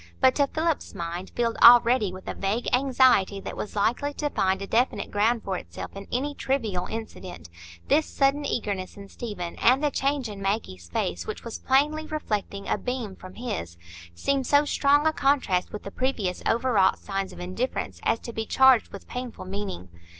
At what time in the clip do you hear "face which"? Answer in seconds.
10.89-11.43